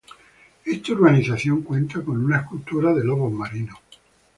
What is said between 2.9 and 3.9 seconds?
de lobos marinos.